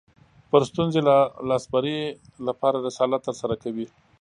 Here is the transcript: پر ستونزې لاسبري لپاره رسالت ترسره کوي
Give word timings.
پر 0.49 0.61
ستونزې 0.71 0.99
لاسبري 1.49 1.99
لپاره 2.47 2.77
رسالت 2.87 3.21
ترسره 3.27 3.55
کوي 3.63 3.85